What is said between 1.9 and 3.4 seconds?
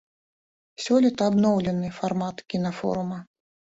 фармат кінафорума.